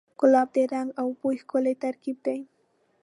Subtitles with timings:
[0.19, 2.39] ګلاب د رنګ او بوی ښکلی ترکیب دی.